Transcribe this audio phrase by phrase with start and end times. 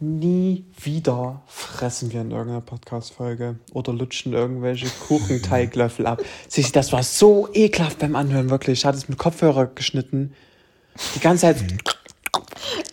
[0.00, 6.22] Nie wieder fressen wir in irgendeiner Podcast-Folge oder lutschen irgendwelche Kuchenteiglöffel ab.
[6.46, 8.80] Sissi, das war so ekelhaft beim Anhören, wirklich.
[8.80, 10.34] Ich hatte es mit Kopfhörer geschnitten.
[11.16, 11.56] Die ganze Zeit.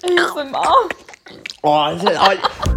[0.04, 0.90] ASMR.
[1.62, 2.76] Oh, das ist- oh.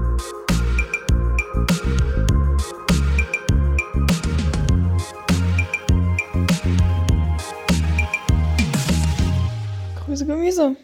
[10.05, 10.77] Grüße Gemüse.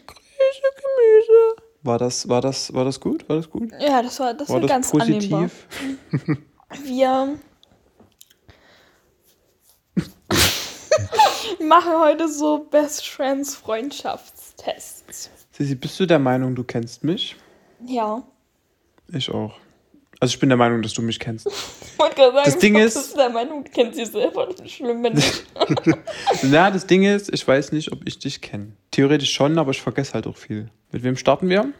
[1.85, 3.29] War das, war das, war das gut?
[3.29, 3.71] War das gut?
[3.79, 5.49] Ja, das war, das War war, das ganz annehmbar.
[6.11, 6.37] positiv?
[6.83, 7.37] Wir
[11.61, 15.29] machen heute so Best Friends Freundschaftstests.
[15.51, 17.35] Sissi, bist du der Meinung, du kennst mich?
[17.85, 18.23] Ja.
[19.13, 19.53] Ich auch.
[20.19, 21.47] Also ich bin der Meinung, dass du mich kennst.
[21.95, 24.49] Ich wollte gerade sagen, Das Ding ist- bist der Meinung, du kennst dich selber.
[24.65, 25.45] Schlimm, wenn nicht.
[26.43, 28.73] Na, das Ding ist, ich weiß nicht, ob ich dich kenne.
[28.95, 30.69] Theoretisch schon, aber ich vergesse halt auch viel.
[30.93, 31.73] Mit wem starten wir?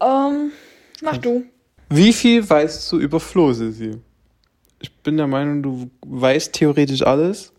[0.00, 0.52] ähm,
[1.02, 1.44] mach du.
[1.90, 4.00] Wie viel weißt du über Flo, Sissi?
[4.80, 7.52] Ich bin der Meinung, du weißt theoretisch alles,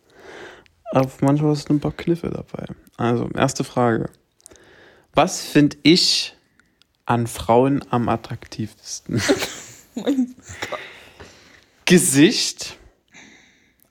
[0.86, 2.66] aber manchmal hast du ein paar Kniffe dabei.
[2.98, 4.10] Also, erste Frage.
[5.14, 6.36] Was finde ich
[7.06, 9.22] an Frauen am attraktivsten?
[9.94, 10.34] Mein
[11.86, 12.80] Gesicht,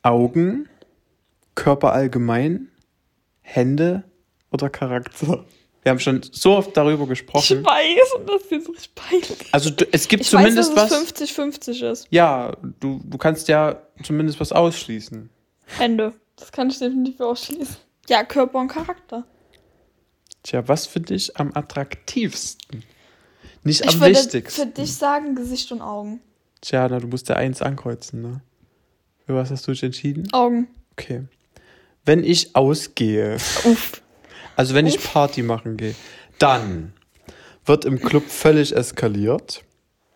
[0.02, 0.68] Augen,
[1.54, 2.72] Körper allgemein,
[3.42, 4.02] Hände
[4.56, 5.44] oder Charakter?
[5.82, 7.64] Wir haben schon so oft darüber Ich gesprochen.
[7.64, 9.48] weiß, und das ist richtig peinlich.
[9.52, 11.20] Also du, es gibt Ich zumindest weiß, dass was.
[11.20, 12.06] es 50-50 ist.
[12.10, 15.30] Ja, du, du kannst ja zumindest was ausschließen.
[15.78, 16.12] Hände.
[16.34, 17.76] Das kann ich definitiv ausschließen.
[18.08, 19.24] Ja, Körper und Charakter.
[20.42, 22.82] Tja, was finde ich am attraktivsten?
[23.62, 24.60] Nicht Ich am würde wichtigsten.
[24.62, 26.20] für dich sagen Gesicht und Augen.
[26.60, 28.40] Tja, na, du musst ja eins ankreuzen, ne?
[29.26, 30.32] Für was hast du dich entschieden?
[30.32, 30.68] Augen.
[30.92, 31.24] Okay.
[32.04, 34.02] Wenn ich ausgehe, Uff.
[34.56, 35.94] Also wenn ich Party machen gehe,
[36.38, 36.92] dann
[37.64, 39.62] wird im Club völlig eskaliert,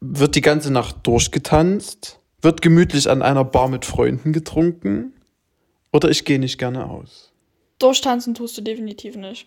[0.00, 5.12] wird die ganze Nacht durchgetanzt, wird gemütlich an einer Bar mit Freunden getrunken
[5.92, 7.33] oder ich gehe nicht gerne aus.
[7.79, 9.46] Durchtanzen tust du definitiv nicht.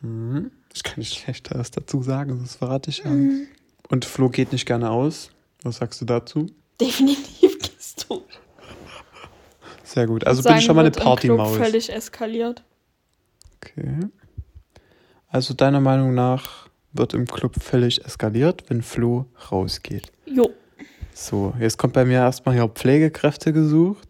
[0.00, 3.10] Ich kann nicht schlechter was dazu sagen, das verrate ich ja.
[3.10, 3.48] Mhm.
[3.88, 5.30] Und Flo geht nicht gerne aus.
[5.62, 6.46] Was sagst du dazu?
[6.80, 8.22] Definitiv gehst du.
[9.82, 10.24] Sehr gut.
[10.26, 11.56] Also bin ich schon mal eine Partymaus.
[11.56, 12.62] völlig eskaliert.
[13.76, 14.08] Okay.
[15.28, 20.10] Also deiner Meinung nach wird im Club völlig eskaliert, wenn Flo rausgeht.
[20.26, 20.50] Jo.
[21.12, 24.06] So, jetzt kommt bei mir erstmal hier Pflegekräfte gesucht.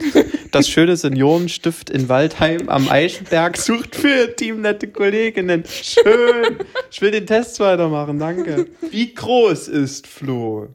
[0.53, 5.65] Das schöne Seniorenstift in Waldheim am Eichenberg sucht für teamnette Kolleginnen.
[5.67, 6.59] Schön.
[6.91, 8.67] Ich will den Test weitermachen, danke.
[8.91, 10.69] Wie groß ist Flo?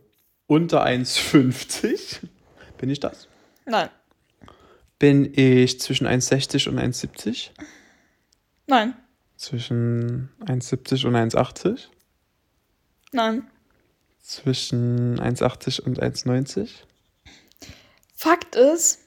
[0.47, 2.17] Unter 1,50?
[2.79, 3.27] Bin ich das?
[3.65, 3.89] Nein.
[4.99, 7.49] Bin ich zwischen 1,60 und 1,70?
[8.67, 8.95] Nein.
[9.35, 11.87] Zwischen 1,70 und 1,80?
[13.11, 13.47] Nein.
[14.21, 16.69] Zwischen 1,80 und 1,90?
[18.15, 18.99] Fakt ist.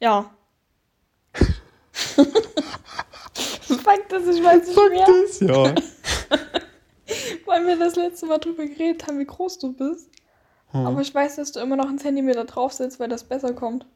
[0.00, 0.30] Ja.
[3.82, 5.74] Fakt ist, ich weiß nicht mehr, Das, ja.
[7.46, 10.08] weil wir das letzte Mal drüber geredet haben, wie groß du bist.
[10.68, 10.86] Hm.
[10.86, 13.86] Aber ich weiß, dass du immer noch einen Zentimeter draufsetzt, weil das besser kommt.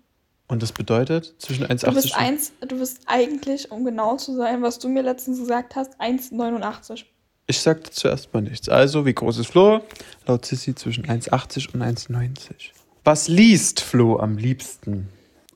[0.49, 4.35] Und das bedeutet zwischen 1,80 Du bist und eins, du bist eigentlich, um genau zu
[4.35, 7.05] sein, was du mir letztens gesagt hast, 1,89.
[7.47, 8.69] Ich sagte zuerst mal nichts.
[8.69, 9.83] Also, wie groß ist Flo?
[10.27, 12.73] Laut Sissy zwischen 1,80 und 1,90.
[13.05, 15.09] Was liest Flo am liebsten?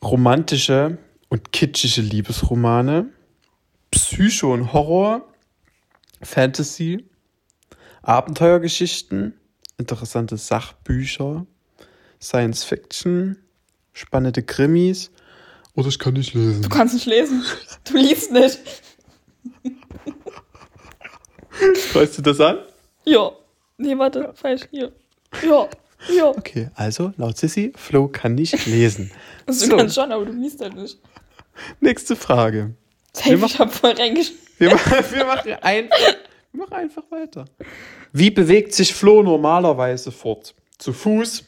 [0.02, 0.98] Romantische
[1.28, 3.10] und kitschige Liebesromane,
[3.90, 5.22] Psycho und Horror,
[6.22, 7.04] Fantasy,
[8.02, 9.34] Abenteuergeschichten,
[9.78, 11.46] interessante Sachbücher,
[12.20, 13.38] Science Fiction,
[13.92, 15.10] spannende Krimis
[15.74, 16.62] oder ich kann nicht lesen.
[16.62, 17.42] Du kannst nicht lesen.
[17.84, 18.60] Du liest nicht.
[21.94, 22.58] Weißt du das an?
[23.04, 23.32] Ja.
[23.76, 24.62] Nee, warte, falsch.
[24.70, 24.92] Hier.
[25.44, 25.68] Ja.
[26.08, 26.26] Ja.
[26.28, 29.10] Okay, also laut Sissy, Flo kann nicht lesen.
[29.46, 29.76] Also, du So.
[29.76, 30.98] kannst schon, aber du liest halt nicht.
[31.80, 32.74] Nächste Frage.
[33.12, 34.40] Safe, Wir ich hab voll reingeschrieben.
[34.58, 35.96] Wir, wir, machen einfach,
[36.52, 37.46] wir machen einfach weiter.
[38.12, 40.54] Wie bewegt sich Flo normalerweise fort?
[40.78, 41.42] Zu Fuß,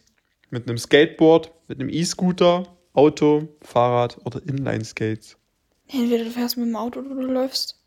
[0.50, 5.37] mit einem Skateboard, mit einem E-Scooter, Auto, Fahrrad oder Inline-Skates?
[5.88, 7.81] Entweder du fährst mit dem Auto oder du läufst.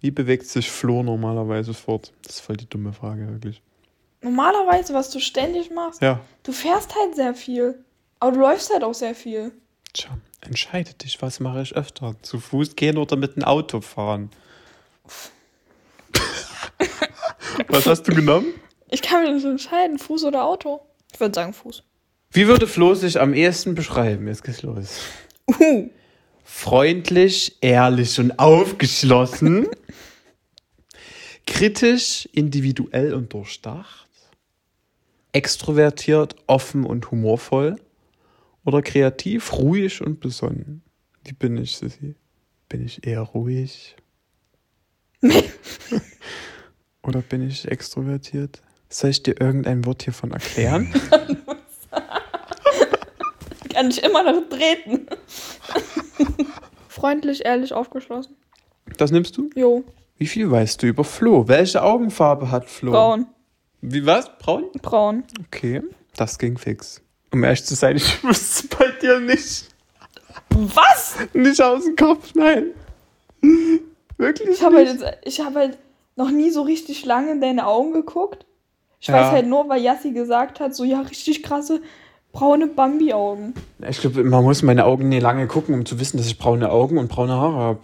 [0.00, 2.12] Wie bewegt sich Flo normalerweise fort?
[2.22, 3.62] Das ist voll die dumme Frage, wirklich.
[4.22, 7.84] Normalerweise, was du ständig machst, Ja, du fährst halt sehr viel.
[8.20, 9.52] Aber du läufst halt auch sehr viel.
[9.92, 10.10] tja,
[10.40, 12.16] entscheide dich, was mache ich öfter?
[12.22, 14.30] Zu Fuß gehen oder mit dem Auto fahren?
[17.68, 18.46] was hast du genommen?
[18.90, 20.80] Ich kann mich nicht entscheiden, Fuß oder Auto.
[21.12, 21.82] Ich würde sagen Fuß.
[22.34, 24.26] Wie würde Flo sich am ehesten beschreiben?
[24.26, 25.02] Jetzt geht's los.
[25.46, 25.88] Uh.
[26.42, 29.68] Freundlich, ehrlich und aufgeschlossen.
[31.46, 34.08] Kritisch, individuell und durchdacht.
[35.30, 37.76] Extrovertiert, offen und humorvoll.
[38.64, 40.82] Oder kreativ, ruhig und besonnen.
[41.22, 42.16] Wie bin ich, Sissi?
[42.68, 43.94] Bin ich eher ruhig?
[47.02, 48.60] Oder bin ich extrovertiert?
[48.88, 50.92] Soll ich dir irgendein Wort hiervon erklären?
[53.84, 55.06] Kann ich immer noch treten.
[56.88, 58.34] Freundlich, ehrlich, aufgeschlossen.
[58.96, 59.50] Das nimmst du?
[59.54, 59.84] Jo,
[60.16, 61.48] Wie viel weißt du über Flo?
[61.48, 62.92] Welche Augenfarbe hat Flo?
[62.92, 63.26] braun.
[63.82, 64.30] Wie was?
[64.38, 64.64] Braun?
[64.80, 65.24] Braun.
[65.48, 65.82] Okay,
[66.16, 67.02] das ging fix.
[67.30, 69.68] Um ehrlich zu sein, ich wusste es bei dir nicht.
[70.48, 71.16] Was?
[71.34, 72.68] Nicht aus dem Kopf, nein.
[74.16, 74.48] Wirklich?
[74.48, 75.00] Ich habe halt, nicht?
[75.02, 75.76] jetzt- ich hab halt
[76.16, 78.46] noch nie so richtig lange in deine Augen geguckt.
[79.00, 79.14] Ich Ja.
[79.14, 81.82] weiß halt nur, weil Yassi gesagt hat, so ja, richtig krasse
[82.34, 83.54] braune Bambi-Augen.
[83.88, 86.70] Ich glaube, man muss meine Augen nie lange gucken, um zu wissen, dass ich braune
[86.70, 87.80] Augen und braune Haare habe.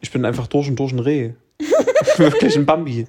[0.00, 1.32] Ich bin einfach durch und durch ein Reh.
[2.16, 3.08] Wirklich ein Bambi.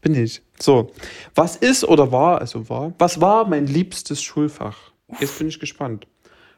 [0.00, 0.40] Bin ich.
[0.58, 0.92] So,
[1.34, 4.92] was ist oder war, also war, was war mein liebstes Schulfach?
[5.18, 6.06] Jetzt bin ich gespannt.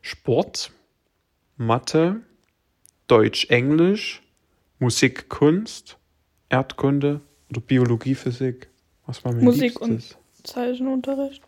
[0.03, 0.71] Sport,
[1.57, 2.21] Mathe,
[3.09, 4.23] Deutsch, Englisch,
[4.79, 5.97] Musik, Kunst,
[6.51, 7.21] Erdkunde
[7.51, 8.69] oder Biologie, Physik?
[9.07, 10.19] Was war mein Musik und- liebstes?
[10.43, 11.43] Zeichenunterricht.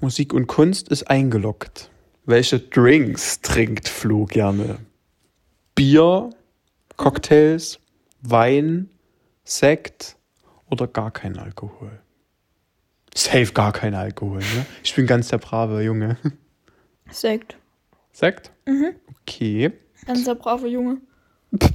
[0.00, 1.90] Musik und Kunst ist eingeloggt.
[2.24, 4.78] Welche Drinks trinkt Flo gerne?
[5.74, 6.30] Bier,
[6.96, 7.80] Cocktails,
[8.22, 8.90] Wein,
[9.44, 10.16] Sekt
[10.70, 12.00] oder gar kein Alkohol?
[13.14, 14.66] Safe gar kein Alkohol, ne?
[14.84, 16.16] Ich bin ganz der brave Junge.
[17.10, 17.56] Sekt.
[18.12, 18.52] Sekt?
[18.66, 18.94] Mhm.
[19.22, 19.72] Okay.
[20.06, 20.98] Ganz der brave Junge.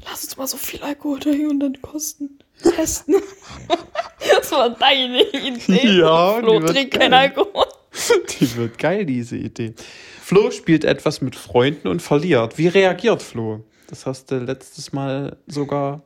[0.06, 2.40] Lass uns mal so viel Alkohol dahin und dann kosten.
[2.62, 3.16] Testen.
[4.40, 6.00] das war deine Idee.
[6.00, 7.14] Ja, Flo trinkt kein.
[7.14, 7.66] Alkohol.
[8.40, 9.74] Die wird geil, diese Idee.
[10.22, 12.58] Flo spielt etwas mit Freunden und verliert.
[12.58, 13.64] Wie reagiert Flo?
[13.88, 16.04] Das hast du letztes Mal sogar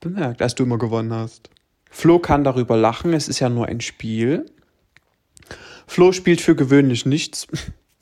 [0.00, 1.50] bemerkt, als du immer gewonnen hast.
[1.90, 4.46] Flo kann darüber lachen, es ist ja nur ein Spiel.
[5.86, 7.46] Flo spielt für gewöhnlich nichts.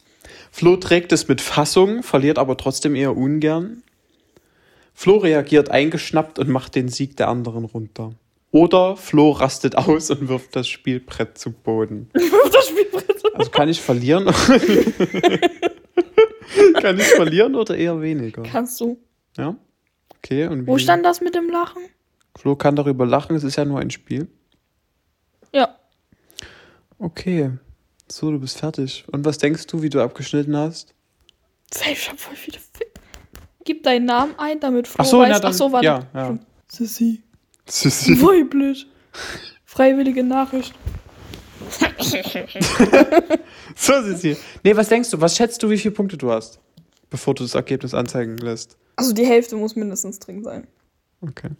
[0.52, 3.82] Flo trägt es mit Fassung, verliert aber trotzdem eher ungern.
[4.94, 8.14] Flo reagiert eingeschnappt und macht den Sieg der anderen runter.
[8.52, 12.10] Oder Flo rastet aus und wirft das Spielbrett zu Boden.
[12.14, 13.22] das Spielbrett.
[13.34, 14.24] Also kann ich verlieren?
[16.80, 18.42] kann ich verlieren oder eher weniger?
[18.42, 18.98] Kannst du.
[19.36, 19.54] Ja?
[20.18, 21.82] Okay, und Wo stand das mit dem Lachen?
[22.36, 24.28] Flo kann darüber lachen, es ist ja nur ein Spiel.
[25.52, 25.76] Ja.
[26.98, 27.52] Okay.
[28.10, 29.04] So, du bist fertig.
[29.12, 30.94] Und was denkst du, wie du abgeschnitten hast?
[31.90, 32.58] Ich hab voll viele
[33.64, 35.28] Gib deinen Namen ein, damit Flo Ach so, weiß.
[35.30, 35.86] na dann- Ach so, warte.
[35.86, 36.38] ja, ja.
[36.68, 37.22] Sissi.
[37.70, 38.20] Sissi.
[38.20, 38.86] Weiblich.
[39.64, 40.74] Freiwillige Nachricht.
[43.76, 44.36] So, Sissi.
[44.64, 45.20] Nee, was denkst du?
[45.20, 46.58] Was schätzt du, wie viele Punkte du hast?
[47.08, 48.76] Bevor du das Ergebnis anzeigen lässt.
[48.96, 50.66] Also die Hälfte muss mindestens drin sein.
[51.20, 51.50] Okay.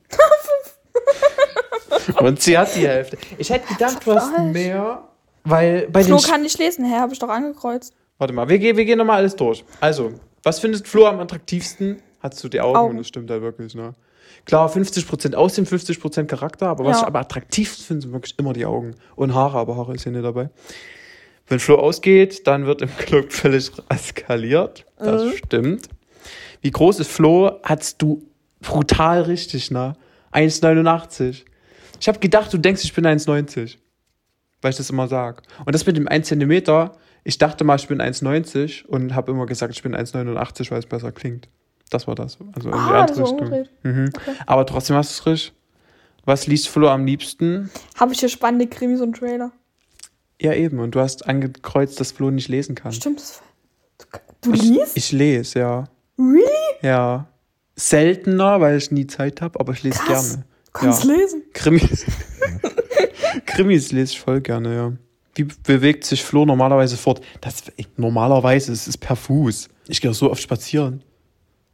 [2.19, 3.19] Und sie hat die Hälfte.
[3.39, 5.05] Ich hätte gedacht, du hast mehr,
[5.45, 6.97] weil bei Flo den kann nicht lesen, hä?
[6.99, 7.95] Hab ich doch angekreuzt.
[8.19, 9.65] Warte mal, wir, gehen- wir gehen nochmal alles durch.
[9.81, 10.13] Also,
[10.43, 12.03] was findest Flo am attraktivsten?
[12.21, 12.91] Hast du die Augen, Augen.
[12.93, 13.95] und das stimmt halt wirklich, ne?
[14.45, 17.03] Klar, 50% Aussehen, 50% Charakter, aber was Ja.
[17.03, 18.95] ich aber attraktiv finde, sind wirklich immer die Augen.
[19.17, 20.51] Und Haare, aber Haare ist hier nicht dabei.
[21.47, 24.85] Wenn Flo ausgeht, dann wird im Club völlig eskaliert.
[24.99, 25.33] Das Mhm.
[25.37, 25.89] stimmt.
[26.63, 27.59] Wie groß ist Flo?
[27.63, 28.23] Hattest du
[28.61, 29.95] brutal richtig, ne?
[30.33, 31.45] 1,89.
[32.01, 33.77] Ich habe gedacht, du denkst, ich bin 1,90
[34.63, 35.41] weil ich das immer sag.
[35.65, 36.93] Und das mit dem 1 Zentimeter,
[37.25, 40.85] ich dachte mal, ich bin 1,90 und habe immer gesagt, ich bin 1,89, weil es
[40.87, 41.49] besser klingt.
[41.91, 42.39] Das war das.
[42.53, 43.69] Also in die Ah, das andere Richtung.
[43.83, 44.11] Mhm.
[44.17, 44.33] Okay.
[44.47, 45.53] Aber trotzdem hast du es richtig.
[46.25, 47.71] Was liest Flo am liebsten?
[47.99, 49.51] Habe ich hier spannende Krimis und Trailer?
[50.41, 50.79] Ja, eben.
[50.79, 52.93] Und du hast angekreuzt, dass Flo nicht lesen kann.
[52.93, 53.43] Stimmt das?
[54.43, 54.97] Du, du liest?
[54.97, 55.85] Ich lese, ja.
[56.19, 56.45] Really?
[56.83, 57.27] Ja.
[57.77, 60.31] Seltener, weil ich nie Zeit habe, aber ich lese Krass.
[60.31, 60.45] gerne.
[60.67, 61.15] Du kannst Ja.
[61.15, 61.43] lesen.
[61.53, 62.07] Krimis.
[63.47, 64.93] Krimis lese ich voll gerne, ja.
[65.35, 67.23] Wie bewegt sich Flo normalerweise fort?
[67.41, 69.69] Das, ey, normalerweise ist es per Fuß.
[69.89, 71.03] Ich gehe so oft spazieren.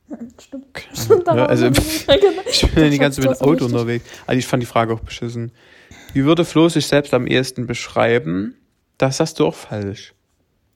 [0.41, 0.65] Stimmt.
[0.95, 2.07] Stimmt, Ja, also, ich
[2.47, 4.05] Ich bin ja die ganze Zeit mit dem Auto unterwegs.
[4.27, 5.53] Also ich fand die Frage auch beschissen.
[6.13, 8.57] Wie würde Flo sich selbst am ehesten beschreiben?
[8.99, 10.15] Das hast du auch falsch.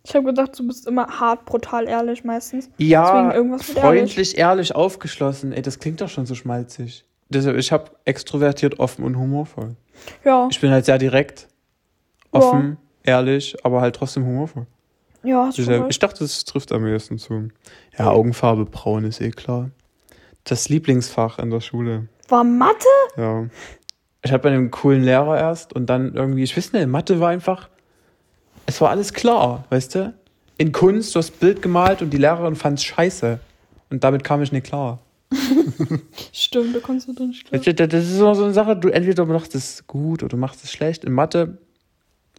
[0.05, 2.71] Ich habe gedacht, du bist immer hart, brutal ehrlich meistens.
[2.79, 4.75] Ja, freundlich, ehrlich.
[4.75, 5.53] aufgeschlossen.
[5.53, 7.05] Ey, das klingt doch schon so schmalzig.
[7.29, 9.77] Deshalb, ich habe extrovertiert, offen und humorvoll.
[10.25, 11.49] Ja, Ich bin halt sehr direkt,
[12.33, 14.67] offen, ehrlich, aber halt trotzdem humorvoll.
[15.23, 17.49] Ja, hast du schon ich dachte, das trifft am ehesten zu.
[17.99, 19.71] Ja, Augenfarbe braun ist eh klar.
[20.45, 22.09] Das Lieblingsfach in der Schule.
[22.29, 22.87] War Mathe?
[23.17, 23.47] Ja.
[24.23, 27.69] Ich hatte einen coolen Lehrer erst und dann irgendwie, ich weiß nicht, Mathe war einfach,
[28.67, 30.15] es war alles klar, weißt du?
[30.59, 33.41] In Kunst, du hast Bild gemalt und die Lehrerin fand es scheiße.
[33.89, 35.01] Und damit kam ich nicht klar.
[36.33, 37.15] Stimmt, da kannst du
[37.51, 40.63] Weißt du, Das ist immer so eine Sache, du entweder machst es gut oder machst
[40.65, 41.05] es schlecht.
[41.05, 41.59] In Mathe,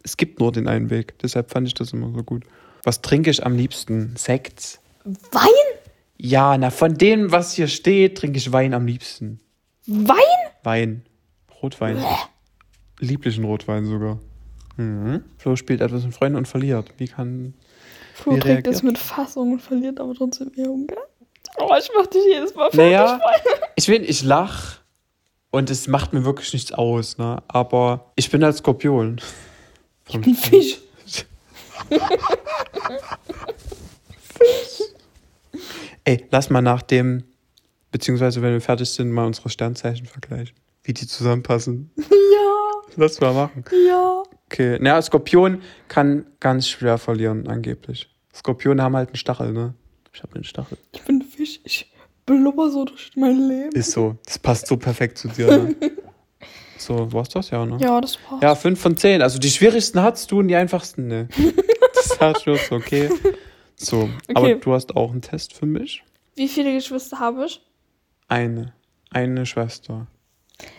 [0.02, 1.18] es gibt nur den einen Weg.
[1.18, 2.44] Deshalb fand ich das immer so gut.
[2.84, 4.14] Was trinke ich am liebsten?
[4.16, 4.80] Sekt.
[5.04, 5.48] Wein?
[6.16, 9.40] Ja, na, von dem, was hier steht, trinke ich Wein am liebsten.
[9.86, 10.16] Wein?
[10.62, 11.02] Wein.
[11.62, 12.04] Rotwein.
[12.98, 14.18] Lieblichen Rotwein sogar.
[14.76, 15.24] Mhm.
[15.38, 16.92] Flo spielt etwas mit Freunden und verliert.
[16.98, 17.54] Wie kann.
[18.14, 20.68] Flo Wie trägt es mit Fassung und verliert aber trotzdem gell?
[21.58, 22.78] Oh, ich mach dich jedes Mal fertig.
[22.78, 23.20] Naja,
[23.76, 24.78] ich will, ich lach
[25.50, 27.42] und es macht mir wirklich nichts aus, ne?
[27.48, 29.20] Aber ich bin halt Skorpion.
[30.08, 30.78] Ich bin Fisch.
[36.04, 37.24] Ey, lass mal nach dem,
[37.90, 40.56] beziehungsweise wenn wir fertig sind, mal unsere Sternzeichen vergleichen.
[40.84, 41.90] Wie die zusammenpassen.
[42.34, 43.64] Ja, Lass mal machen.
[43.86, 44.22] ja.
[44.46, 44.78] Okay.
[44.80, 48.08] Naja, Skorpion kann ganz schwer verlieren, angeblich.
[48.34, 49.74] Skorpione haben halt einen Stachel, ne?
[50.12, 50.76] Ich habe einen Stachel.
[50.92, 51.60] Ich bin Fisch.
[51.64, 51.90] Ich
[52.26, 53.70] blubber so durch mein Leben.
[53.74, 54.18] Ist so.
[54.26, 55.76] Das passt so perfekt zu dir, ne?
[56.82, 57.76] So, war's das ja, ne?
[57.80, 58.42] Ja, das passt.
[58.42, 59.22] Ja, 5 von 10.
[59.22, 61.28] Also die schwierigsten hattest du und die einfachsten, ne?
[61.94, 63.08] Das du so, okay.
[63.76, 64.58] So, aber Okay.
[64.60, 66.02] du hast auch einen Test für mich.
[66.34, 67.60] Wie viele Geschwister habe ich?
[68.26, 68.72] Eine.
[69.10, 70.06] Eine Schwester.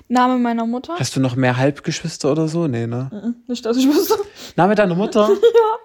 [0.09, 0.95] Name meiner Mutter?
[0.99, 2.67] Hast du noch mehr Halbgeschwister oder so?
[2.67, 3.09] Nee, ne?
[3.11, 4.15] Mhm, Nicht, dass ich wüsste.
[4.57, 5.29] Name deiner Mutter?
[5.29, 5.77] ja.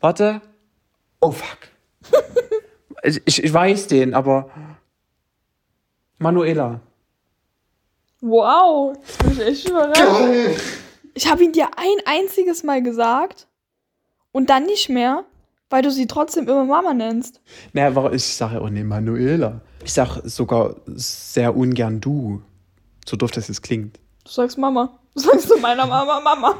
[0.00, 0.40] Warte.
[1.20, 1.58] Oh, fuck.
[3.02, 4.50] ich, ich weiß den, aber.
[6.18, 6.80] Manuela.
[8.20, 10.60] Wow, das bin ich echt überrascht.
[11.14, 13.46] Ich habe ihn dir ein einziges Mal gesagt
[14.32, 15.24] und dann nicht mehr,
[15.70, 17.40] weil du sie trotzdem immer Mama nennst.
[17.72, 19.60] Naja, warum- ich sage auch nicht Manuela.
[19.84, 22.42] Ich sage sogar sehr ungern du.
[23.08, 23.98] So doof das jetzt klingt.
[24.24, 24.98] Du sagst Mama.
[25.14, 26.54] Du sagst zu meiner Mama Mama.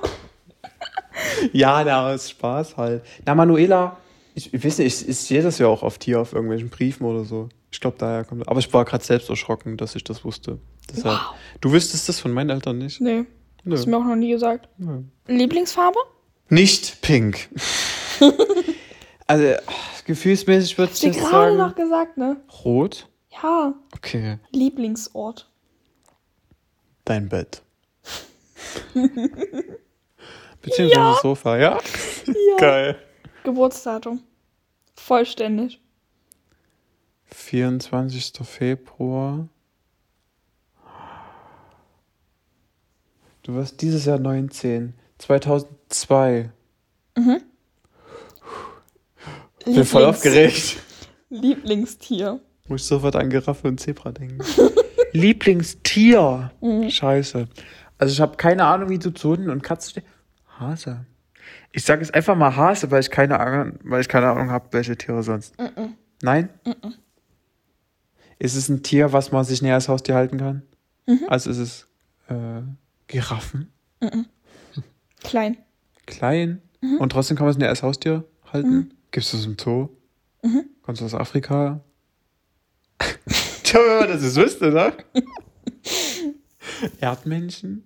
[1.52, 3.04] Ja, na, ist Spaß halt.
[3.26, 3.96] Na, Manuela,
[4.34, 7.04] ich, ich weiß nicht, ich, ich sehe das ja auch oft hier auf irgendwelchen Briefen
[7.04, 7.48] oder so.
[7.70, 10.58] Ich glaube, daher kommt Aber ich war gerade selbst erschrocken, dass ich das wusste.
[10.96, 11.18] Deshalb.
[11.20, 11.34] Wow.
[11.60, 13.00] Du wüsstest das von meinen Eltern nicht?
[13.00, 13.24] Nee,
[13.64, 13.74] Nö.
[13.76, 14.68] hast du mir auch noch nie gesagt.
[14.78, 15.02] Nö.
[15.26, 15.98] Lieblingsfarbe?
[16.48, 17.48] Nicht pink.
[19.26, 21.68] also, ach, gefühlsmäßig würde ich Hast du dir jetzt gerade sagen.
[21.68, 22.36] noch gesagt, ne?
[22.64, 23.08] Rot?
[23.42, 24.38] Ja, Okay.
[24.50, 25.48] Lieblingsort.
[27.04, 27.62] Dein Bett.
[30.62, 31.78] Beziehungsweise das Sofa, ja?
[32.26, 32.56] Ja.
[32.58, 32.98] Geil.
[33.44, 34.22] Geburtsdatum.
[34.94, 35.80] Vollständig.
[37.32, 38.32] 24.
[38.42, 39.48] Februar.
[43.42, 44.94] Du wirst dieses Jahr 19.
[45.18, 46.50] 2002.
[49.66, 50.78] Ich bin voll aufgeregt.
[51.28, 52.40] Lieblingstier.
[52.68, 54.38] Muss ich sofort an Giraffe und Zebra denken.
[55.12, 56.50] Lieblingstier.
[56.88, 57.48] Scheiße.
[57.98, 60.06] Also ich habe keine Ahnung, wie du zu Hunden und Katzen stehst.
[60.58, 61.04] Hase.
[61.72, 64.68] Ich sage jetzt einfach mal Hase, weil ich keine Ahnung, weil ich keine Ahnung habe,
[64.72, 65.54] welche Tiere sonst.
[66.22, 66.48] Nein?
[68.38, 70.62] Ist es ein Tier, was man sich näher als Haustier halten kann?
[71.28, 71.86] Also ist es
[72.28, 72.62] äh,
[73.10, 73.72] Giraffen,
[75.22, 75.58] Klein.
[76.06, 76.62] klein
[76.98, 78.94] und trotzdem kann man es näher als Haustier halten?
[79.10, 79.88] Gibt es das im Zoo?
[80.82, 81.80] Kommst du aus Afrika?
[83.64, 84.92] Tja, wenn man das jetzt wüsste, ne?
[87.00, 87.84] Erdmännchen?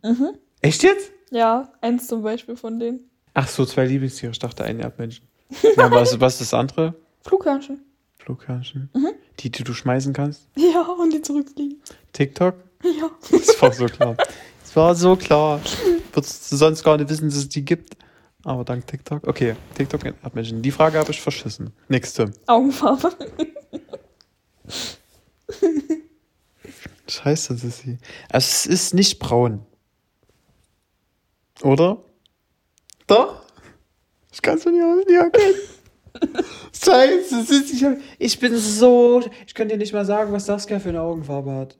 [0.60, 1.10] Echt jetzt?
[1.30, 3.10] Ja, eins zum Beispiel von denen.
[3.32, 4.32] Ach so, zwei Lieblingstiere.
[4.32, 5.26] Ich dachte ein Erdmännchen.
[5.76, 6.94] Ja, was, was ist das andere?
[7.22, 7.80] Flughörnchen.
[8.18, 8.90] Flughörnchen.
[9.40, 10.48] Die, die du schmeißen kannst?
[10.56, 11.80] Ja, und die zurückfliegen.
[12.12, 12.54] TikTok?
[12.84, 13.10] Ja.
[13.30, 14.16] Das war so klar.
[14.74, 15.60] War so klar.
[16.12, 17.96] Würdest du sonst gar nicht wissen, dass es die gibt.
[18.44, 19.26] Aber dank TikTok.
[19.26, 20.60] Okay, TikTok und Erdmännchen.
[20.62, 21.72] Die Frage habe ich verschissen.
[21.88, 22.32] Nächste.
[22.46, 23.12] Augenfarbe.
[27.08, 27.98] Scheiße, Sissi.
[28.28, 29.64] Also es ist nicht braun.
[31.62, 32.02] Oder?
[33.06, 33.42] Doch?
[34.32, 35.54] Ich kann es aus nicht erkennen.
[36.72, 37.76] Scheiße, Sissi.
[37.76, 39.22] Ich, hab, ich bin so...
[39.46, 41.78] Ich könnte dir nicht mal sagen, was das für eine Augenfarbe hat.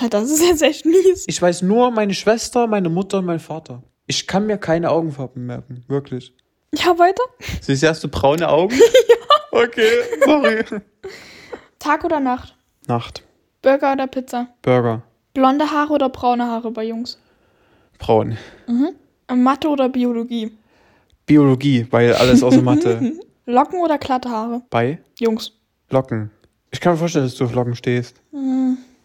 [0.00, 1.24] Na, das ist jetzt echt mies.
[1.26, 3.82] Ich weiß nur meine Schwester, meine Mutter und mein Vater.
[4.06, 5.84] Ich kann mir keine Augenfarben merken.
[5.88, 6.34] Wirklich.
[6.74, 7.22] Ja, weiter.
[7.60, 8.74] Sissi, hast du braune Augen?
[9.08, 9.16] ja.
[9.52, 9.88] Okay,
[10.24, 10.64] sorry.
[11.78, 12.56] Tag oder Nacht?
[12.86, 13.24] Nacht.
[13.62, 14.48] Burger oder Pizza?
[14.62, 15.02] Burger.
[15.34, 17.18] Blonde Haare oder braune Haare bei Jungs?
[17.98, 18.36] Braun.
[19.32, 20.56] Mathe oder Biologie?
[21.26, 23.12] Biologie, weil alles außer Mathe.
[23.46, 24.62] Locken oder glatte Haare?
[24.70, 25.52] Bei Jungs.
[25.90, 26.30] Locken.
[26.70, 28.20] Ich kann mir vorstellen, dass du auf Locken stehst.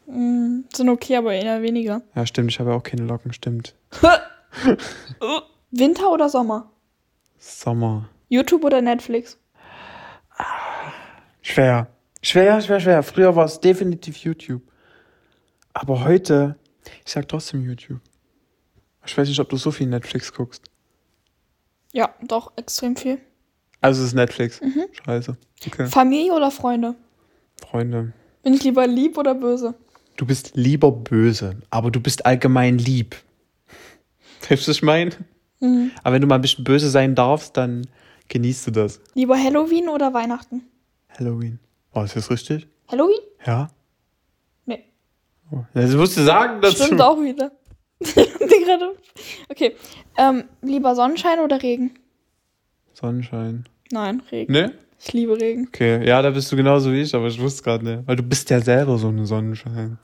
[0.07, 2.01] Mm, sind okay, aber eher weniger.
[2.15, 2.51] Ja, stimmt.
[2.51, 3.75] Ich habe ja auch keine Locken, stimmt.
[5.71, 6.71] Winter oder Sommer?
[7.37, 8.09] Sommer.
[8.29, 9.37] YouTube oder Netflix?
[11.41, 11.87] Schwer.
[12.21, 13.03] Schwer, schwer, schwer.
[13.03, 14.61] Früher war es definitiv YouTube.
[15.73, 16.55] Aber heute,
[17.05, 17.99] ich sag trotzdem YouTube.
[19.05, 20.63] Ich weiß nicht, ob du so viel Netflix guckst.
[21.93, 23.19] Ja, doch, extrem viel.
[23.81, 24.59] Also es ist Netflix.
[25.05, 25.37] Scheiße.
[25.67, 25.85] Okay.
[25.85, 26.95] Familie oder Freunde?
[27.61, 28.13] Freunde.
[28.41, 29.75] Bin ich lieber lieb oder böse?
[30.17, 33.15] Du bist lieber böse, aber du bist allgemein lieb.
[34.49, 35.11] Weißt du, was ich meine?
[35.59, 35.91] Mhm.
[36.03, 37.87] Aber wenn du mal ein bisschen böse sein darfst, dann
[38.29, 39.01] genießt du das.
[39.13, 40.63] Lieber Halloween oder Weihnachten?
[41.09, 41.59] Halloween.
[41.93, 42.67] Oh, ist das richtig?
[42.87, 43.19] Halloween?
[43.45, 43.69] Ja.
[44.65, 44.83] Nee.
[45.51, 46.83] Oh, Das musst du sagen dazu.
[46.83, 47.51] Stimmt auch wieder.
[49.49, 49.75] Okay.
[50.17, 51.97] Ähm, lieber Sonnenschein oder Regen?
[52.93, 53.65] Sonnenschein.
[53.91, 54.51] Nein, Regen.
[54.51, 54.73] Ne?
[55.07, 55.67] Ich liebe Regen.
[55.67, 58.07] Okay, ja, da bist du genauso wie ich, aber ich wusste gerade nicht.
[58.07, 59.99] Weil du bist ja selber so ein Sonnenschein.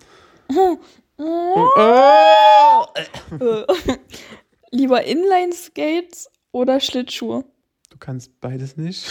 [1.17, 2.85] Oh!
[4.71, 7.45] Lieber Inline-Skates oder Schlittschuhe?
[7.89, 9.03] Du kannst beides nicht.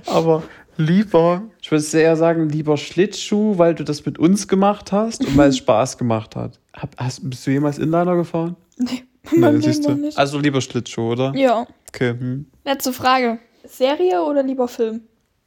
[0.06, 0.44] aber
[0.78, 5.36] lieber, ich würde sehr sagen, lieber Schlittschuh, weil du das mit uns gemacht hast und
[5.36, 6.60] weil es Spaß gemacht hat.
[6.74, 8.56] Hab, hast, bist du jemals Inliner gefahren?
[8.78, 9.94] Nee, in meinem Leben siehst du.
[9.94, 10.18] nicht.
[10.18, 11.34] Also lieber Schlittschuh, oder?
[11.36, 11.68] Ja.
[11.90, 12.12] Okay.
[12.12, 12.46] Hm.
[12.66, 13.40] Letzte Frage.
[13.66, 15.02] Serie oder lieber Film?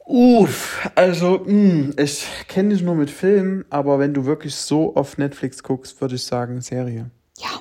[0.04, 5.16] Uff, also, mh, ich kenne dich nur mit Filmen, aber wenn du wirklich so auf
[5.16, 7.10] Netflix guckst, würde ich sagen Serie.
[7.38, 7.60] Ja.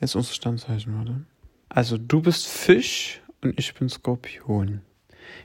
[0.00, 1.20] Jetzt unser Standzeichen, oder?
[1.68, 4.80] Also, du bist Fisch und ich bin Skorpion.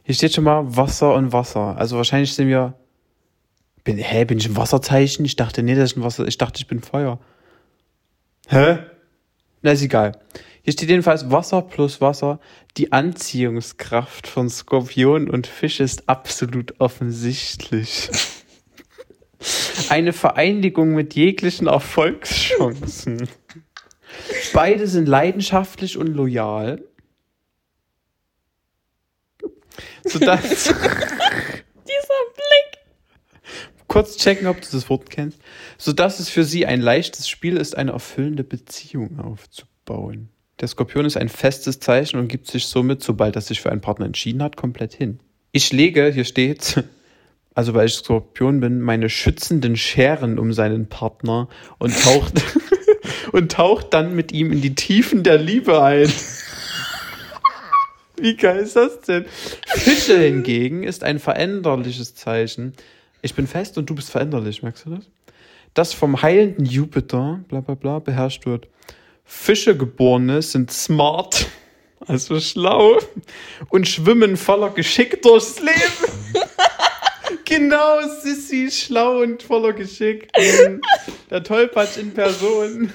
[0.03, 1.77] Hier steht schon mal Wasser und Wasser.
[1.77, 2.73] Also, wahrscheinlich sind wir.
[3.83, 5.25] Bin, hä, bin ich ein Wasserzeichen?
[5.25, 6.25] Ich dachte, nee, das ist ein Wasser.
[6.27, 7.19] Ich dachte, ich bin Feuer.
[8.47, 8.79] Hä?
[9.61, 10.13] Na, ist egal.
[10.61, 12.39] Hier steht jedenfalls Wasser plus Wasser.
[12.77, 18.09] Die Anziehungskraft von Skorpion und Fisch ist absolut offensichtlich.
[19.89, 23.27] Eine Vereinigung mit jeglichen Erfolgschancen.
[24.53, 26.83] Beide sind leidenschaftlich und loyal.
[30.03, 30.73] Sodass.
[33.99, 35.41] Kurz checken, ob du das Wort kennst.
[35.77, 40.29] Sodass es für sie ein leichtes Spiel ist, eine erfüllende Beziehung aufzubauen.
[40.61, 43.81] Der Skorpion ist ein festes Zeichen und gibt sich somit, sobald er sich für einen
[43.81, 45.19] Partner entschieden hat, komplett hin.
[45.51, 46.81] Ich lege, hier steht,
[47.53, 52.41] also weil ich Skorpion bin, meine schützenden Scheren um seinen Partner und taucht,
[53.33, 56.09] und taucht dann mit ihm in die Tiefen der Liebe ein.
[58.17, 59.25] Wie geil ist das denn?
[59.67, 62.75] Fische hingegen ist ein veränderliches Zeichen.
[63.21, 65.09] Ich bin fest und du bist veränderlich, merkst du das?
[65.73, 68.67] Das vom heilenden Jupiter, bla bla bla, beherrscht wird.
[69.25, 71.47] Fischegeborene sind smart,
[72.07, 72.97] also schlau,
[73.69, 76.13] und schwimmen voller Geschick durchs Leben.
[77.45, 80.29] genau, Sissy, schlau und voller Geschick.
[80.37, 80.81] Mhm.
[81.29, 82.91] Der Tollpatsch in Person.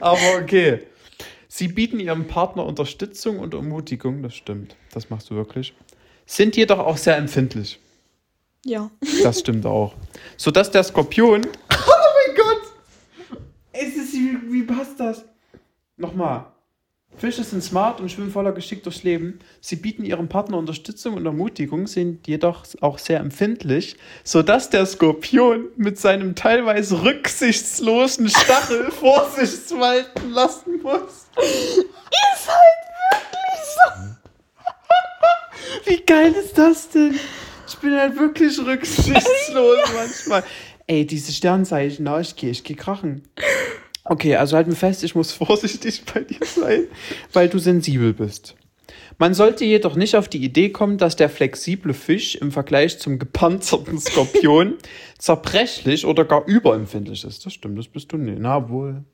[0.00, 0.80] Aber okay.
[1.48, 5.72] Sie bieten ihrem Partner Unterstützung und Ermutigung, das stimmt, das machst du wirklich.
[6.26, 7.80] Sind jedoch auch sehr empfindlich.
[8.64, 8.90] Ja.
[9.22, 9.94] Das stimmt auch.
[10.36, 11.46] Sodass der Skorpion.
[11.70, 12.62] Oh mein Gott!
[13.72, 15.24] Es ist, wie, wie passt das?
[15.96, 16.46] Nochmal.
[17.16, 19.40] Fische sind smart und schwimmen voller Geschick durchs Leben.
[19.60, 25.68] Sie bieten ihrem Partner Unterstützung und Ermutigung, sind jedoch auch sehr empfindlich, sodass der Skorpion
[25.76, 31.26] mit seinem teilweise rücksichtslosen Stachel Vorsicht walten lassen muss.
[31.36, 33.80] Ist halt wirklich so.
[35.90, 37.18] Wie geil ist das denn?
[37.78, 40.42] Ich bin halt wirklich rücksichtslos manchmal.
[40.88, 43.22] Ey, diese Sternzeichen, na, ich gehe, ich gehe krachen.
[44.02, 46.88] Okay, also halt mir fest, ich muss vorsichtig bei dir sein,
[47.32, 48.56] weil du sensibel bist.
[49.18, 53.20] Man sollte jedoch nicht auf die Idee kommen, dass der flexible Fisch im Vergleich zum
[53.20, 54.74] gepanzerten Skorpion
[55.18, 57.46] zerbrechlich oder gar überempfindlich ist.
[57.46, 58.38] Das stimmt, das bist du nicht.
[58.40, 59.04] Na wohl,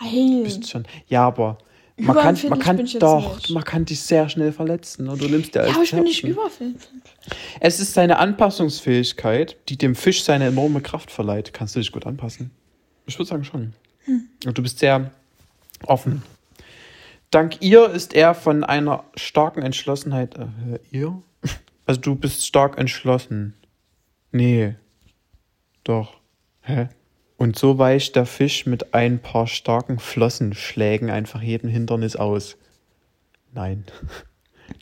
[0.00, 0.44] Heil.
[0.44, 0.86] bist schon.
[1.08, 1.58] Ja, aber
[1.98, 3.50] man kann, man kann doch, nicht.
[3.50, 6.02] man kann dich sehr schnell verletzen und du nimmst dir Ja, als aber ich bin
[6.04, 6.30] nicht Herzen.
[6.30, 6.88] überempfindlich.
[7.60, 11.52] Es ist seine Anpassungsfähigkeit, die dem Fisch seine enorme Kraft verleiht.
[11.54, 12.50] Kannst du dich gut anpassen?
[13.06, 13.72] Ich würde sagen schon.
[14.44, 15.10] Und du bist sehr
[15.84, 16.22] offen.
[17.30, 20.36] Dank ihr ist er von einer starken Entschlossenheit.
[20.38, 20.46] Äh,
[20.90, 21.20] ihr?
[21.86, 23.54] Also du bist stark entschlossen.
[24.32, 24.74] Nee.
[25.84, 26.18] Doch.
[26.62, 26.88] Hä?
[27.36, 32.56] Und so weicht der Fisch mit ein paar starken Flossenschlägen einfach jedem Hindernis aus.
[33.52, 33.84] Nein.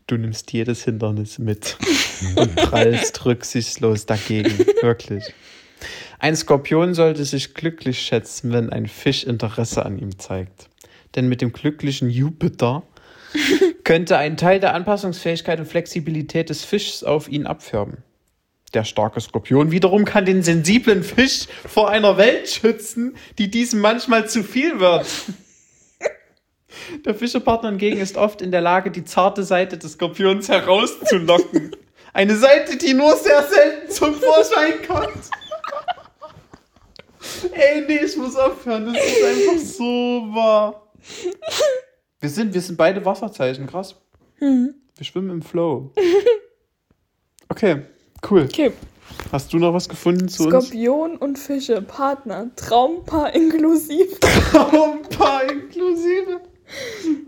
[0.07, 1.77] Du nimmst jedes Hindernis mit
[2.37, 4.59] und prallst rücksichtslos dagegen.
[4.81, 5.25] Wirklich.
[6.19, 10.71] Ein Skorpion sollte sich glücklich schätzen, wenn ein Fisch Interesse an ihm zeigt.
[11.15, 12.83] Denn mit dem glücklichen Jupiter
[13.85, 17.99] könnte ein Teil der Anpassungsfähigkeit und Flexibilität des Fischs auf ihn abfärben.
[18.75, 24.29] Der starke Skorpion wiederum kann den sensiblen Fisch vor einer Welt schützen, die diesem manchmal
[24.29, 25.07] zu viel wird.
[27.07, 31.77] Der Fischerpartner hingegen ist oft in der Lage, die zarte Seite des Skorpions herauszulocken.
[32.13, 35.31] Eine Seite, die nur sehr selten zum Vorschein kommt.
[37.53, 38.93] Ey, nee, ich muss aufhören.
[38.93, 39.85] Das ist einfach so
[40.35, 40.93] wahr.
[42.19, 43.95] Wir sind, wir sind beide Wasserzeichen, krass.
[44.41, 45.93] Wir schwimmen im Flow.
[47.51, 47.83] Okay,
[48.31, 48.43] cool.
[48.43, 48.73] Okay.
[49.33, 50.67] Hast du noch was gefunden zu uns?
[50.67, 54.19] Skorpion und Fische, Partner, Traumpaar inklusiv.
[54.51, 56.41] Traumpaar inklusive.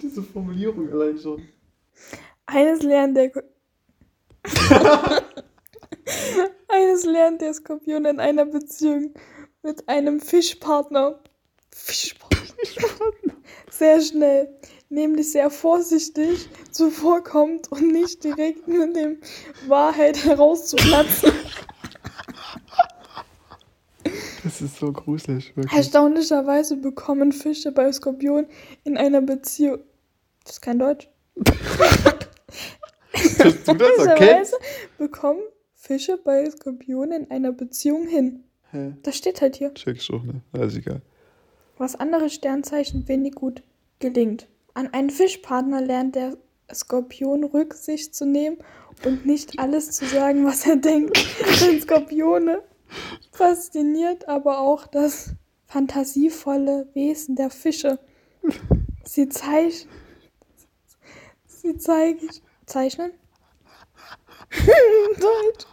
[0.02, 1.48] Diese Formulierung allein schon.
[2.46, 3.32] Eines lernt der.
[6.68, 9.14] Eines lernt der Skorpion in einer Beziehung
[9.62, 11.20] mit einem Fischpartner.
[11.72, 13.34] Fischpartner.
[13.70, 14.48] Sehr schnell,
[14.88, 19.18] nämlich sehr vorsichtig zuvorkommt und nicht direkt mit dem
[19.66, 21.32] Wahrheit herauszuplatzen.
[24.44, 25.76] Das ist so gruselig, wirklich.
[25.76, 28.46] Erstaunlicherweise bekommen Fische bei Skorpion
[28.84, 29.80] in einer Beziehung.
[30.44, 31.08] Das ist kein Deutsch.
[33.12, 34.28] Hast du das okay?
[34.28, 34.56] Erstaunlicherweise
[34.98, 35.42] bekommen
[35.74, 38.44] Fische bei Skorpion in einer Beziehung hin.
[38.70, 38.94] Hä?
[39.02, 39.74] Das steht halt hier.
[39.74, 40.42] Checkst du auch, ne?
[40.52, 41.02] Alles egal.
[41.78, 43.62] Was andere Sternzeichen wenig gut
[43.98, 44.46] gelingt.
[44.76, 46.36] An einen Fischpartner lernt der
[46.70, 48.58] Skorpion Rücksicht zu nehmen
[49.06, 51.16] und nicht alles zu sagen, was er denkt.
[51.62, 52.62] Denn Skorpione
[53.32, 55.30] fasziniert aber auch das
[55.64, 57.98] fantasievolle Wesen der Fische.
[59.02, 59.90] Sie zeichnen.
[61.46, 62.28] Sie zeigen,
[62.66, 63.12] zeichnen?
[64.50, 65.66] Deutsch.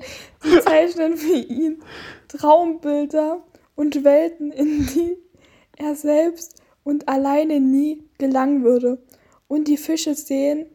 [0.44, 1.84] Sie zeichnen für ihn
[2.30, 3.44] Traumbilder
[3.76, 5.18] und Welten, in die
[5.76, 9.02] er selbst und alleine nie gelangen würde.
[9.48, 10.66] Und die Fische sehen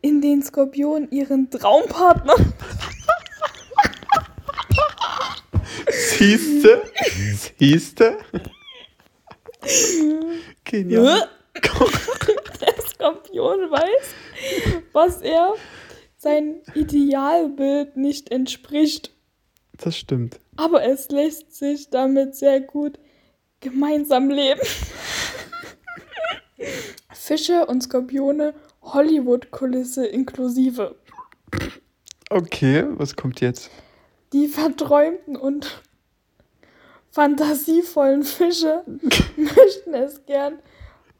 [0.00, 2.34] in den Skorpion ihren Traumpartner.
[5.90, 6.82] Siehste?
[7.58, 8.18] Siehste?
[10.64, 11.28] Genial.
[12.60, 14.14] Der Skorpion weiß,
[14.92, 15.54] was er
[16.16, 19.12] sein Idealbild nicht entspricht.
[19.76, 20.40] Das stimmt.
[20.56, 22.98] Aber es lässt sich damit sehr gut
[23.60, 24.60] gemeinsam leben.
[27.12, 30.96] Fische und Skorpione, Hollywood-Kulisse inklusive.
[32.30, 33.70] Okay, was kommt jetzt?
[34.32, 35.82] Die verträumten und
[37.10, 38.82] fantasievollen Fische
[39.36, 40.58] möchten es gern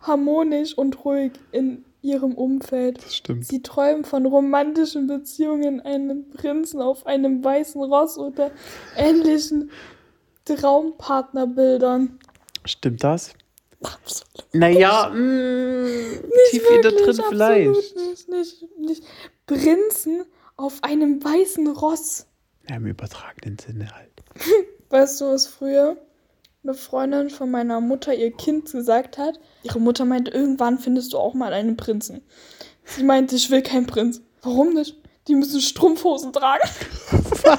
[0.00, 2.98] harmonisch und ruhig in ihrem Umfeld.
[3.04, 3.46] Das stimmt.
[3.46, 8.50] Sie träumen von romantischen Beziehungen, einem Prinzen auf einem weißen Ross oder
[8.96, 9.70] ähnlichen
[10.44, 12.18] Traumpartnerbildern.
[12.64, 13.34] Stimmt das?
[13.82, 14.54] Absolut.
[14.54, 15.88] Naja, mh,
[16.50, 17.68] tief in da drin Wirklich, vielleicht.
[17.68, 19.02] absolut Nicht, nicht, nicht.
[19.46, 20.24] Prinzen
[20.56, 22.26] auf einem weißen Ross.
[22.68, 24.10] Ja, im übertragenen Sinne halt.
[24.90, 25.96] Weißt du, was früher
[26.64, 29.38] eine Freundin von meiner Mutter ihr Kind gesagt hat?
[29.62, 32.22] Ihre Mutter meinte, irgendwann findest du auch mal einen Prinzen.
[32.84, 34.20] Sie meinte, ich will keinen Prinz.
[34.42, 34.96] Warum nicht?
[35.28, 36.68] Die müssen Strumpfhosen tragen.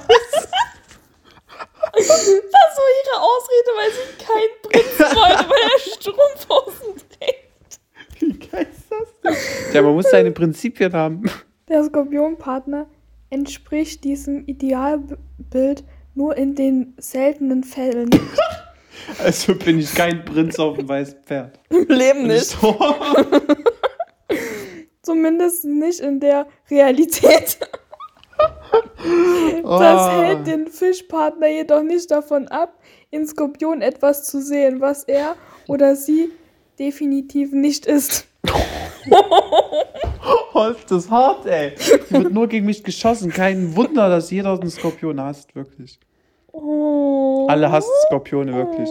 [2.08, 7.80] Das war ihre Ausrede, weil sie keinen Prinzen wollte, weil er Strumpfhosen trägt.
[8.20, 9.74] Wie geil ist das denn?
[9.74, 11.30] Ja, man muss seine Prinzipien haben.
[11.68, 12.88] Der Skorpionpartner
[13.30, 15.84] entspricht diesem Idealbild
[16.16, 18.10] nur in den seltenen Fällen.
[19.18, 21.60] Also bin ich kein Prinz auf dem weißen Pferd.
[21.70, 22.46] Im Leben nicht.
[22.46, 22.78] so,
[25.02, 27.58] Zumindest nicht in der Realität.
[29.64, 30.22] Das Ah.
[30.24, 32.78] hält den Fischpartner jedoch nicht davon ab,
[33.12, 35.36] in Skorpion etwas zu sehen, was er
[35.68, 36.30] oder sie
[36.78, 38.28] definitiv nicht ist.
[40.54, 41.74] Holz, das ist hart, ey.
[42.10, 43.30] Die wird nur gegen mich geschossen.
[43.32, 46.00] Kein Wunder, dass jeder einen Skorpion hasst, wirklich.
[46.52, 47.46] Oh.
[47.50, 48.90] Alle hassen Skorpione, wirklich.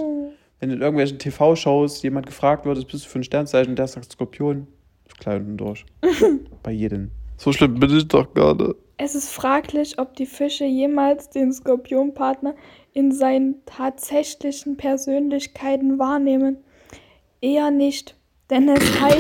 [0.61, 4.13] Wenn in irgendwelchen TV-Shows jemand gefragt wird, was bist du für ein Sternzeichen, der sagt
[4.13, 4.67] Skorpion,
[5.07, 5.85] ist klein und durch.
[6.63, 7.11] Bei jedem.
[7.37, 8.75] So schlimm bin ich doch nicht.
[9.01, 12.57] Es ist fraglich, ob die Fische jemals den Skorpionpartner
[12.93, 16.65] in seinen tatsächlichen Persönlichkeiten wahrnehmen.
[17.41, 18.17] Eher nicht,
[18.51, 19.17] denn es, hei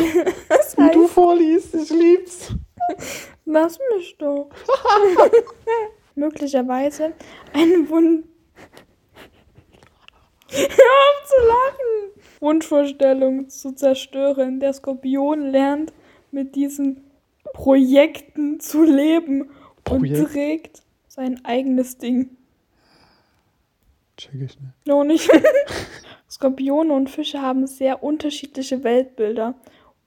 [0.48, 2.54] es Wie du heißt, vorliest, ich lieb's.
[3.44, 4.48] lass mich doch.
[6.16, 7.12] Möglicherweise
[7.52, 8.24] einen Wund...
[10.50, 12.10] Hör auf zu lachen!
[12.40, 14.58] Wunschvorstellung zu zerstören.
[14.58, 15.92] Der Skorpion lernt
[16.32, 17.04] mit diesen
[17.52, 19.50] Projekten zu leben
[19.90, 20.32] und Projekt?
[20.32, 22.30] trägt sein eigenes Ding.
[24.16, 24.86] Check ich nicht.
[24.86, 25.30] Noch nicht.
[26.30, 29.54] Skorpione und Fische haben sehr unterschiedliche Weltbilder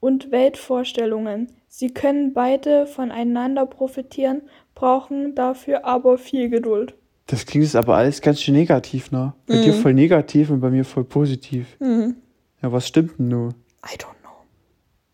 [0.00, 1.48] und Weltvorstellungen.
[1.68, 4.42] Sie können beide voneinander profitieren,
[4.74, 6.94] brauchen dafür aber viel Geduld.
[7.26, 9.32] Das klingt jetzt aber alles ganz schön negativ, ne?
[9.46, 11.76] Bei dir voll negativ und bei mir voll positiv.
[11.80, 12.16] Mhm.
[12.62, 13.50] Ja, was stimmt denn nur?
[13.84, 14.21] I don't know.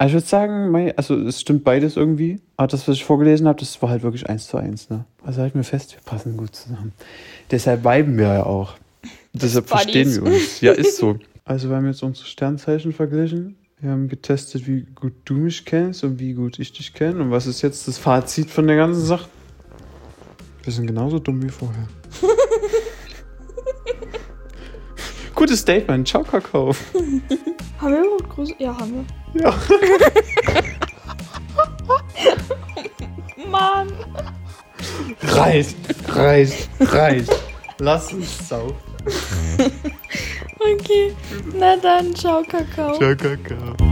[0.01, 2.41] Also ich würde sagen, mein, also es stimmt beides irgendwie.
[2.57, 5.05] Aber das, was ich vorgelesen habe, das war halt wirklich eins zu eins, ne?
[5.25, 6.93] Also halten wir fest, wir passen gut zusammen.
[7.51, 8.75] Deshalb viben wir ja auch.
[9.33, 10.25] Deshalb verstehen Buddies.
[10.25, 10.61] wir uns.
[10.61, 11.19] Ja, ist so.
[11.45, 13.57] Also wir haben jetzt unsere Sternzeichen verglichen.
[13.81, 17.23] Wir haben getestet, wie gut du mich kennst und wie gut ich dich kenne.
[17.23, 19.31] Und was ist jetzt das Fazit von der ganzen Sache?
[20.63, 21.89] Wir sind genauso dumm wie vorher.
[25.39, 26.09] Gutes Statement.
[26.09, 26.75] Ciao, Kakao.
[27.81, 28.55] Haben wir überhaupt große.
[28.59, 29.41] Ja, haben wir.
[29.41, 29.55] Ja.
[33.49, 33.93] Mann!
[35.23, 35.77] Reißt,
[36.09, 37.33] reißt, reißt.
[37.79, 38.75] Lass uns saufen.
[40.59, 41.15] Okay.
[41.55, 42.99] Na dann, ciao, Kakao.
[42.99, 43.88] Ciao, Kakao.